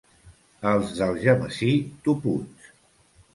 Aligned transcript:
Els 0.69 0.93
d'Algemesí, 0.99 1.69
toputs. 2.09 2.73